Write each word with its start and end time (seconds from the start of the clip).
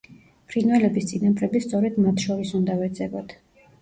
ფრინველების 0.53 1.05
წინაპრები 1.11 1.63
სწორედ 1.67 2.01
მათ 2.07 2.25
შორის 2.27 2.55
უნდა 2.61 2.79
ვეძებოთ. 2.85 3.37